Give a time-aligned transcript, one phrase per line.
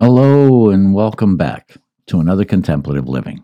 [0.00, 1.74] Hello, and welcome back
[2.06, 3.42] to another contemplative living.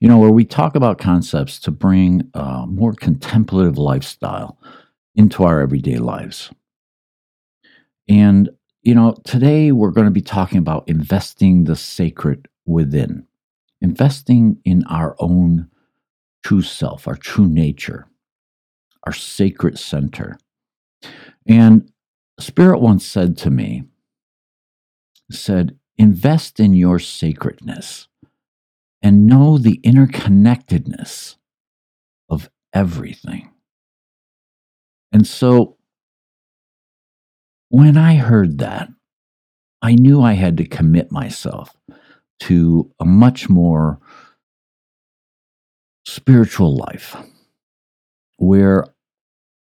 [0.00, 4.58] You know, where we talk about concepts to bring a more contemplative lifestyle
[5.14, 6.50] into our everyday lives.
[8.08, 8.50] And,
[8.82, 13.28] you know, today we're going to be talking about investing the sacred within,
[13.80, 15.68] investing in our own
[16.42, 18.08] true self, our true nature,
[19.04, 20.38] our sacred center.
[21.46, 21.88] And
[22.40, 23.84] Spirit once said to me,
[25.30, 28.08] said, Invest in your sacredness
[29.02, 31.36] and know the interconnectedness
[32.28, 33.50] of everything.
[35.12, 35.76] And so
[37.68, 38.88] when I heard that,
[39.82, 41.76] I knew I had to commit myself
[42.40, 44.00] to a much more
[46.06, 47.16] spiritual life
[48.38, 48.86] where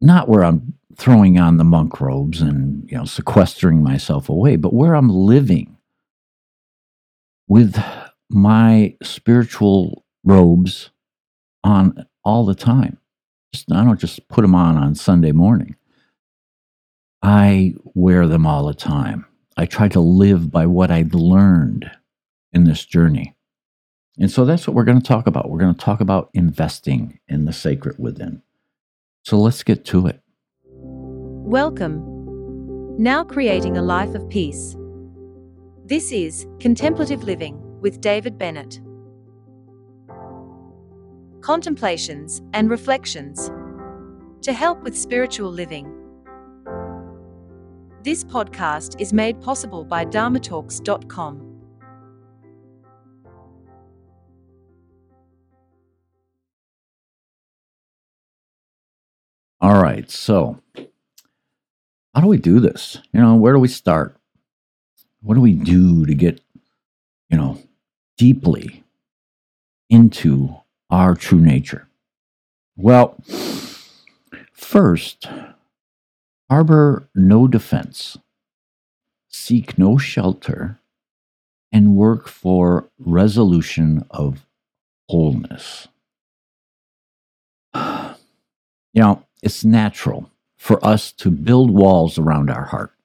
[0.00, 4.72] not where I'm throwing on the monk robes and you know sequestering myself away but
[4.72, 5.75] where I'm living
[7.48, 7.82] with
[8.28, 10.90] my spiritual robes
[11.62, 12.98] on all the time.
[13.52, 15.76] Just, I don't just put them on on Sunday morning.
[17.22, 19.26] I wear them all the time.
[19.56, 21.90] I try to live by what I've learned
[22.52, 23.34] in this journey.
[24.18, 25.50] And so that's what we're going to talk about.
[25.50, 28.42] We're going to talk about investing in the sacred within.
[29.24, 30.20] So let's get to it.
[30.64, 32.02] Welcome.
[32.98, 34.76] Now creating a life of peace.
[35.88, 38.80] This is Contemplative Living with David Bennett.
[41.42, 43.52] Contemplations and reflections
[44.42, 45.86] to help with spiritual living.
[48.02, 51.60] This podcast is made possible by dharmatalks.com.
[59.60, 60.60] All right, so
[62.12, 62.98] how do we do this?
[63.12, 64.16] You know, where do we start?
[65.26, 66.40] What do we do to get,
[67.28, 67.58] you know,
[68.16, 68.84] deeply
[69.90, 70.54] into
[70.88, 71.88] our true nature?
[72.76, 73.16] Well,
[74.52, 75.26] first,
[76.48, 78.16] harbor no defense,
[79.26, 80.78] seek no shelter,
[81.72, 84.46] and work for resolution of
[85.08, 85.88] wholeness.
[88.92, 92.95] You know, it's natural for us to build walls around our heart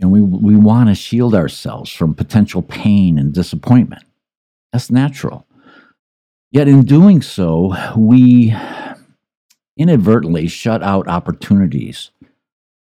[0.00, 4.04] and we, we want to shield ourselves from potential pain and disappointment.
[4.72, 5.46] That's natural.
[6.50, 8.54] Yet in doing so, we
[9.76, 12.10] inadvertently shut out opportunities,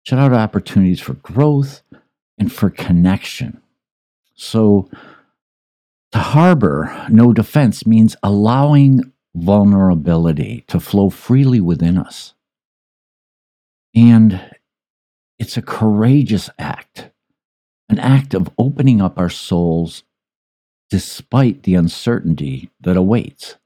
[0.02, 1.82] shut out opportunities for growth
[2.38, 3.60] and for connection.
[4.34, 4.88] So,
[6.12, 12.34] to harbor no defense means allowing vulnerability to flow freely within us.
[13.94, 14.40] And
[15.40, 17.10] it's a courageous act,
[17.88, 20.04] an act of opening up our souls
[20.90, 23.56] despite the uncertainty that awaits.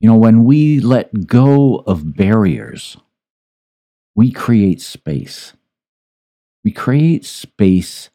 [0.00, 2.96] You know, when we let go of barriers,
[4.16, 5.52] we create space.
[6.64, 8.10] We create space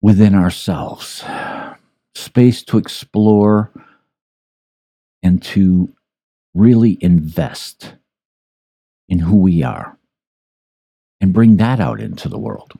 [0.00, 1.24] within ourselves,
[2.14, 3.72] space to explore
[5.20, 5.92] and to
[6.54, 7.96] really invest
[9.08, 9.98] in who we are
[11.24, 12.74] and bring that out into the world.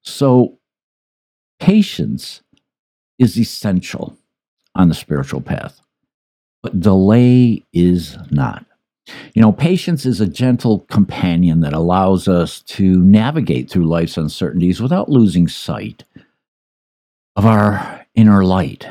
[0.00, 0.60] So,
[1.58, 2.40] patience
[3.18, 4.16] is essential
[4.76, 5.80] on the spiritual path,
[6.62, 8.64] but delay is not.
[9.34, 14.80] You know, patience is a gentle companion that allows us to navigate through life's uncertainties
[14.80, 16.04] without losing sight
[17.34, 18.86] of our inner light.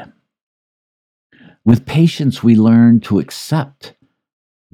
[1.63, 3.93] With patience, we learn to accept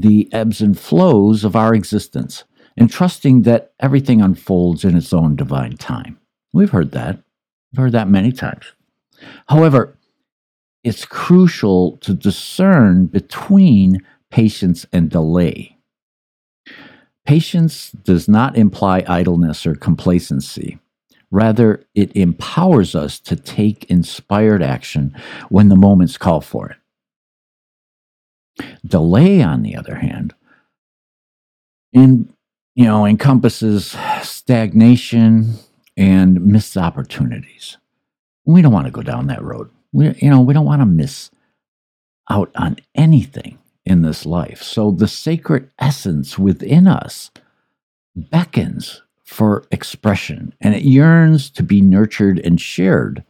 [0.04, 2.44] the ebbs and flows of our existence
[2.76, 6.20] and trusting that everything unfolds in its own divine time.
[6.52, 7.24] We've heard that.
[7.72, 8.66] We've heard that many times.
[9.48, 9.98] However,
[10.84, 15.78] it's crucial to discern between patience and delay.
[17.26, 20.80] Patience does not imply idleness or complacency.
[21.32, 25.16] Rather, it empowers us to take inspired action
[25.48, 26.78] when the moments call for it.
[28.86, 30.34] Delay, on the other hand,
[31.92, 32.34] in,
[32.76, 35.56] you know, encompasses stagnation
[35.96, 37.78] and missed opportunities.
[38.46, 39.70] We don't want to go down that road.
[39.92, 41.30] We, you know, we don't want to miss
[42.30, 44.62] out on anything in this life.
[44.62, 47.32] So the sacred essence within us
[48.16, 53.24] beckons for expression and it yearns to be nurtured and shared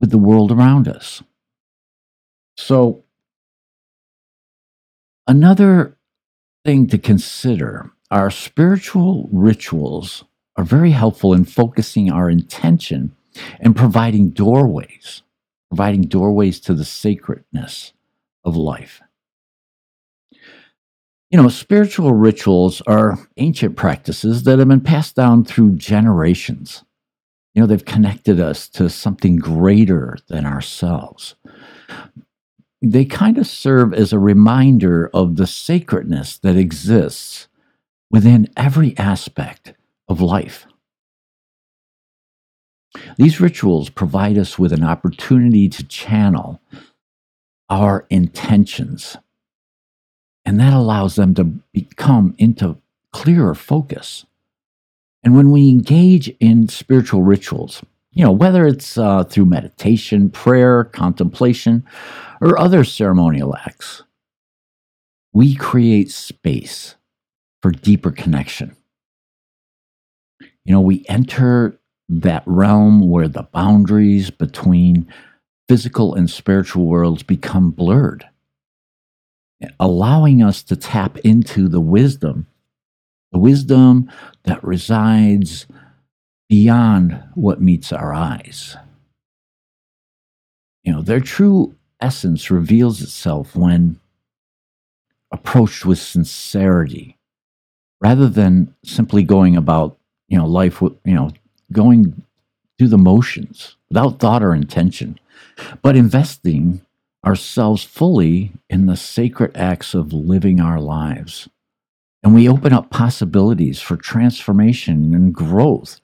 [0.00, 1.22] with the world around us.
[2.56, 3.04] So
[5.26, 5.96] Another
[6.64, 10.24] thing to consider our spiritual rituals
[10.56, 13.14] are very helpful in focusing our intention
[13.60, 15.22] and providing doorways,
[15.70, 17.92] providing doorways to the sacredness
[18.44, 19.00] of life.
[21.30, 26.84] You know, spiritual rituals are ancient practices that have been passed down through generations.
[27.54, 31.36] You know, they've connected us to something greater than ourselves.
[32.84, 37.46] They kind of serve as a reminder of the sacredness that exists
[38.10, 39.74] within every aspect
[40.08, 40.66] of life.
[43.16, 46.60] These rituals provide us with an opportunity to channel
[47.70, 49.16] our intentions,
[50.44, 52.78] and that allows them to become into
[53.12, 54.26] clearer focus.
[55.22, 57.82] And when we engage in spiritual rituals,
[58.12, 61.84] you know, whether it's uh, through meditation, prayer, contemplation,
[62.40, 64.02] or other ceremonial acts,
[65.32, 66.96] we create space
[67.62, 68.76] for deeper connection.
[70.64, 71.78] You know, we enter
[72.08, 75.06] that realm where the boundaries between
[75.68, 78.28] physical and spiritual worlds become blurred,
[79.80, 82.46] allowing us to tap into the wisdom,
[83.32, 84.10] the wisdom
[84.44, 85.66] that resides
[86.52, 88.76] beyond what meets our eyes.
[90.84, 93.98] You know, their true essence reveals itself when
[95.30, 97.16] approached with sincerity
[98.02, 99.96] rather than simply going about
[100.28, 101.30] you know life you know
[101.72, 102.22] going
[102.76, 105.18] through the motions without thought or intention
[105.80, 106.82] but investing
[107.24, 111.48] ourselves fully in the sacred acts of living our lives
[112.22, 115.98] and we open up possibilities for transformation and growth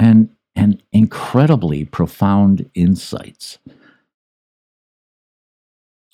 [0.00, 3.58] and and incredibly profound insights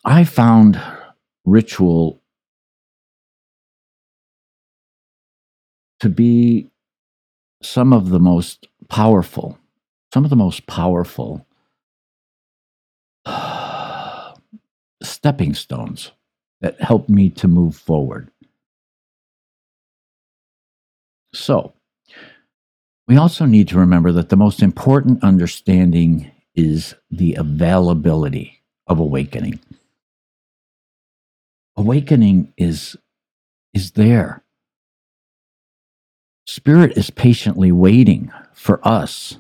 [0.05, 0.81] i found
[1.47, 2.21] ritual
[6.01, 6.71] to be
[7.63, 9.59] some of the most powerful,
[10.13, 11.47] some of the most powerful
[15.03, 16.13] stepping stones
[16.61, 18.31] that helped me to move forward.
[21.35, 21.75] So,
[23.09, 29.61] we also need to remember that the most important understanding is the availability of awakening.
[31.77, 32.97] Awakening is,
[33.75, 34.43] is there.
[36.47, 39.39] Spirit is patiently waiting for us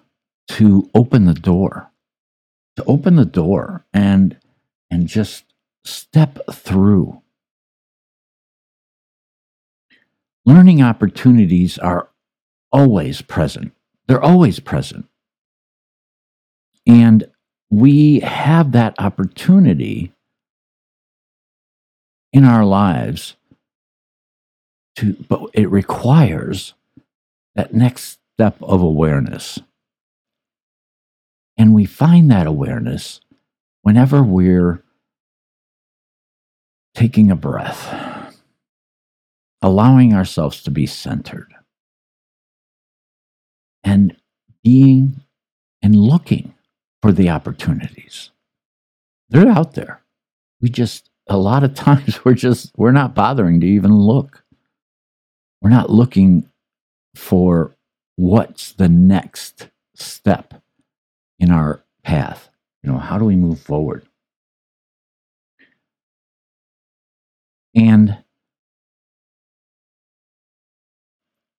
[0.48, 1.90] to open the door,
[2.76, 4.36] to open the door and,
[4.90, 5.44] and just
[5.84, 7.22] step through.
[10.44, 12.10] Learning opportunities are
[12.76, 13.72] always present.
[14.06, 15.06] They're always present.
[16.86, 17.24] And
[17.70, 20.12] we have that opportunity
[22.34, 23.36] in our lives
[24.96, 26.74] to, but it requires
[27.54, 29.58] that next step of awareness.
[31.56, 33.20] And we find that awareness
[33.80, 34.84] whenever we're
[36.94, 38.32] taking a breath,
[39.62, 41.54] allowing ourselves to be centered,
[43.86, 44.16] and
[44.64, 45.22] being
[45.80, 46.52] and looking
[47.00, 48.30] for the opportunities.
[49.30, 50.02] They're out there.
[50.60, 54.44] We just, a lot of times, we're just, we're not bothering to even look.
[55.62, 56.50] We're not looking
[57.14, 57.76] for
[58.16, 60.62] what's the next step
[61.38, 62.50] in our path.
[62.82, 64.06] You know, how do we move forward?
[67.74, 68.18] And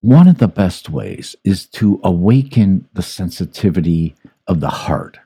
[0.02, 4.16] one of the best ways is to awaken the sensitivity
[4.48, 5.20] of the heart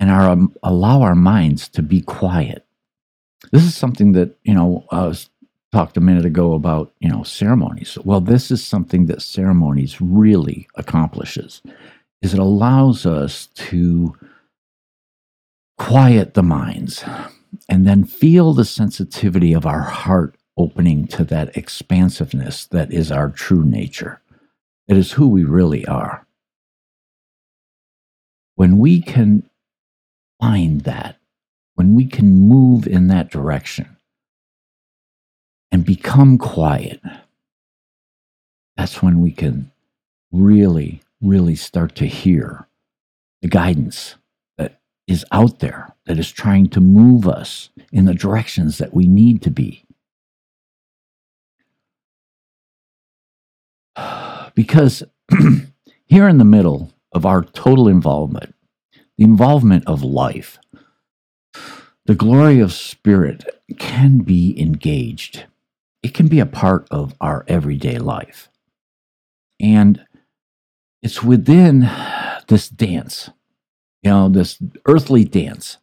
[0.00, 2.64] and our, um, allow our minds to be quiet.
[3.52, 5.30] This is something that, you know, I was
[5.72, 10.66] talked a minute ago about you know ceremonies well this is something that ceremonies really
[10.76, 11.60] accomplishes
[12.22, 14.16] is it allows us to
[15.76, 17.04] quiet the minds
[17.68, 23.30] and then feel the sensitivity of our heart opening to that expansiveness that is our
[23.30, 24.20] true nature
[24.88, 26.26] it is who we really are
[28.56, 29.48] when we can
[30.40, 31.18] find that
[31.78, 33.96] when we can move in that direction
[35.70, 37.00] and become quiet,
[38.76, 39.70] that's when we can
[40.32, 42.66] really, really start to hear
[43.42, 44.16] the guidance
[44.56, 49.06] that is out there, that is trying to move us in the directions that we
[49.06, 49.84] need to be.
[54.58, 55.04] Because
[56.06, 58.54] here in the middle of our total involvement,
[59.16, 60.58] the involvement of life,
[62.06, 63.44] the glory of spirit
[63.78, 65.44] can be engaged
[66.02, 68.48] it can be a part of our everyday life.
[69.60, 70.04] And
[71.02, 71.90] it's within
[72.48, 73.30] this dance,
[74.02, 75.78] you know, this earthly dance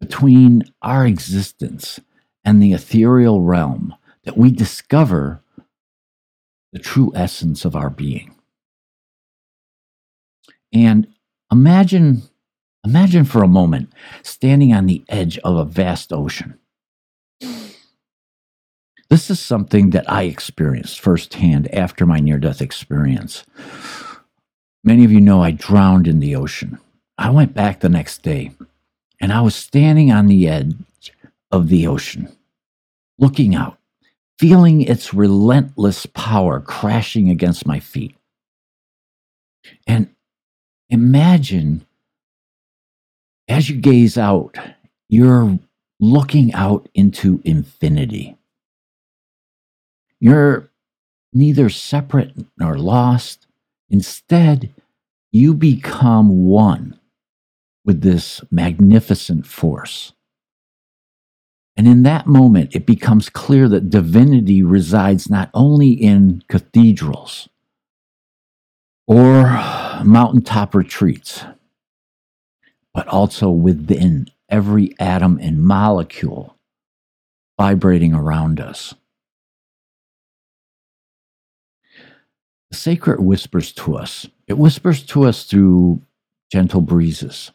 [0.00, 2.00] between our existence
[2.44, 5.42] and the ethereal realm that we discover
[6.74, 8.34] the true essence of our being.
[10.72, 11.06] And
[11.50, 12.22] imagine
[12.84, 16.58] imagine for a moment standing on the edge of a vast ocean.
[19.08, 23.44] This is something that I experienced firsthand after my near death experience.
[24.82, 26.78] Many of you know I drowned in the ocean.
[27.16, 28.50] I went back the next day
[29.20, 30.74] and I was standing on the edge
[31.52, 32.36] of the ocean,
[33.16, 33.78] looking out,
[34.38, 38.16] feeling its relentless power crashing against my feet.
[39.86, 40.08] And
[40.90, 41.86] imagine
[43.48, 44.56] as you gaze out,
[45.08, 45.58] you're
[46.00, 48.36] looking out into infinity.
[50.20, 50.70] You're
[51.32, 53.46] neither separate nor lost.
[53.90, 54.72] Instead,
[55.30, 56.98] you become one
[57.84, 60.12] with this magnificent force.
[61.76, 67.48] And in that moment, it becomes clear that divinity resides not only in cathedrals
[69.06, 69.42] or
[70.04, 71.44] mountaintop retreats,
[72.92, 76.56] but also within every atom and molecule
[77.58, 78.94] vibrating around us.
[82.70, 84.28] The sacred whispers to us.
[84.46, 86.02] It whispers to us through
[86.52, 87.50] gentle breezes.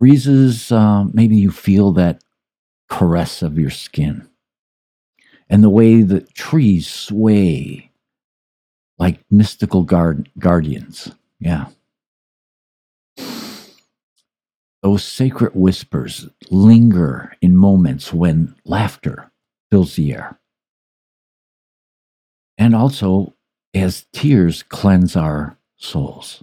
[0.00, 2.22] Breezes, uh, maybe you feel that
[2.88, 4.28] caress of your skin
[5.48, 7.90] and the way that trees sway
[8.98, 11.10] like mystical guard- guardians.
[11.38, 11.66] Yeah.
[14.82, 19.30] Those sacred whispers linger in moments when laughter
[19.70, 20.38] fills the air.
[22.56, 23.34] And also
[23.74, 26.42] as tears cleanse our souls.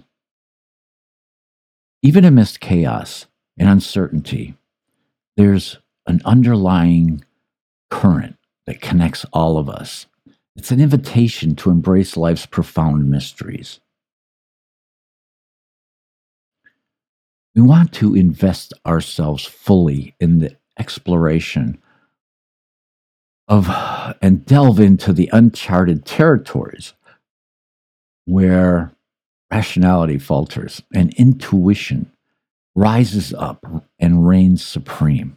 [2.02, 3.26] Even amidst chaos
[3.58, 4.54] and uncertainty,
[5.36, 7.24] there's an underlying
[7.90, 10.06] current that connects all of us.
[10.56, 13.80] It's an invitation to embrace life's profound mysteries.
[17.54, 21.78] We want to invest ourselves fully in the exploration
[23.46, 23.68] of
[24.22, 26.94] and delve into the uncharted territories
[28.24, 28.92] where
[29.52, 32.10] rationality falters and intuition
[32.74, 33.64] rises up
[33.98, 35.36] and reigns supreme.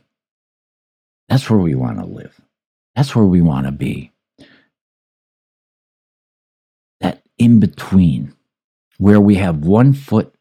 [1.29, 2.39] That's where we want to live.
[2.95, 4.11] That's where we want to be.
[7.01, 8.33] That in between,
[8.97, 10.33] where we have one foot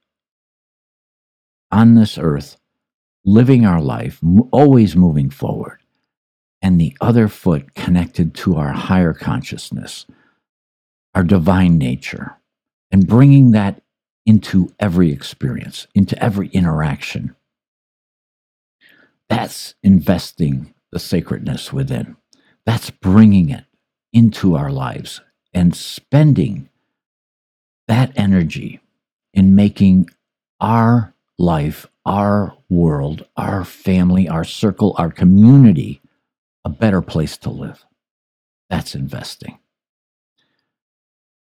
[1.71, 2.57] on this earth,
[3.25, 4.21] living our life,
[4.53, 5.81] always moving forward,
[6.63, 10.07] and the other foot connected to our higher consciousness,
[11.15, 12.37] our divine nature,
[12.91, 13.83] and bringing that
[14.25, 17.35] into every experience, into every interaction.
[19.29, 22.17] That's investing the sacredness within.
[22.65, 23.67] That's bringing it
[24.15, 25.21] into our lives
[25.53, 26.71] and spending
[27.87, 28.81] that energy
[29.35, 30.09] in making
[30.59, 36.01] our life, our world, our family, our circle, our community
[36.65, 37.85] a better place to live.
[38.71, 39.59] That's investing.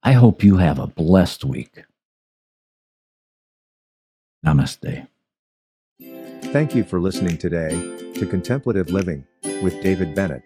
[0.03, 1.85] I hope you have a blessed week.
[4.45, 5.07] Namaste.
[6.43, 9.27] Thank you for listening today to Contemplative Living
[9.63, 10.43] with David Bennett.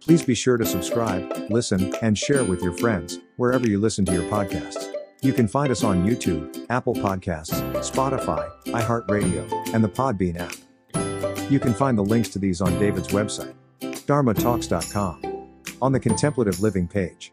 [0.00, 4.12] Please be sure to subscribe, listen, and share with your friends wherever you listen to
[4.12, 4.92] your podcasts.
[5.22, 11.50] You can find us on YouTube, Apple Podcasts, Spotify, iHeartRadio, and the Podbean app.
[11.50, 15.48] You can find the links to these on David's website, dharmatalks.com,
[15.80, 17.32] on the Contemplative Living page.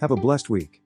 [0.00, 0.83] Have a blessed week.